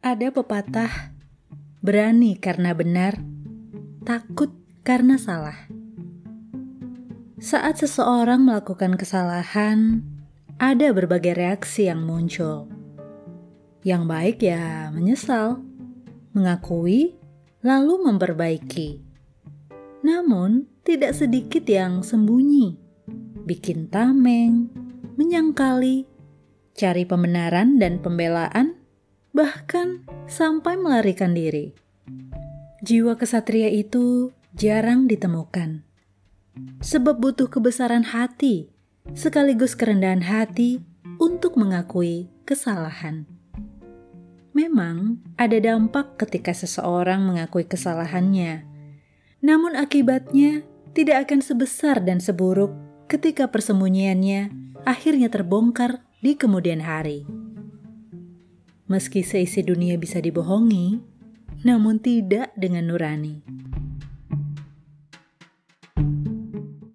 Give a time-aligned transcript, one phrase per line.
[0.00, 1.12] Ada pepatah,
[1.84, 3.20] berani karena benar,
[4.00, 4.48] takut
[4.80, 5.68] karena salah.
[7.36, 10.00] Saat seseorang melakukan kesalahan,
[10.56, 12.72] ada berbagai reaksi yang muncul.
[13.84, 15.60] Yang baik ya menyesal,
[16.32, 17.20] mengakui,
[17.60, 19.04] lalu memperbaiki.
[20.00, 22.72] Namun, tidak sedikit yang sembunyi,
[23.44, 24.72] bikin tameng,
[25.20, 26.08] menyangkali,
[26.72, 28.79] cari pembenaran dan pembelaan
[29.40, 31.72] bahkan sampai melarikan diri.
[32.84, 35.80] Jiwa kesatria itu jarang ditemukan,
[36.84, 38.68] sebab butuh kebesaran hati
[39.16, 40.84] sekaligus kerendahan hati
[41.16, 43.24] untuk mengakui kesalahan.
[44.52, 48.68] Memang ada dampak ketika seseorang mengakui kesalahannya,
[49.40, 52.76] namun akibatnya tidak akan sebesar dan seburuk
[53.08, 54.52] ketika persembunyiannya
[54.84, 57.39] akhirnya terbongkar di kemudian hari.
[58.90, 60.98] Meski seisi dunia bisa dibohongi,
[61.62, 63.38] namun tidak dengan nurani.